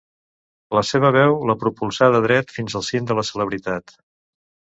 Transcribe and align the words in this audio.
La 0.77 0.81
seva 0.91 1.11
veu 1.15 1.35
la 1.49 1.55
propulsà 1.63 2.07
de 2.15 2.23
dret 2.25 2.55
fins 2.57 2.77
al 2.81 2.87
cim 2.89 3.11
de 3.13 3.19
la 3.21 3.27
celebritat. 3.31 3.97